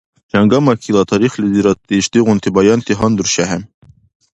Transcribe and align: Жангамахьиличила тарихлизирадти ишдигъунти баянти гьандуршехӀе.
Жангамахьиличила 0.33 1.03
тарихлизирадти 1.09 1.93
ишдигъунти 1.99 2.49
баянти 2.55 2.93
гьандуршехӀе. 2.99 3.57